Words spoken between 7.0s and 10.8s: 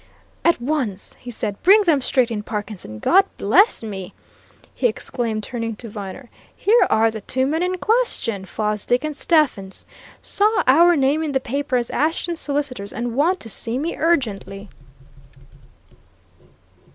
the two men in question Fosdick and Stephens! Saw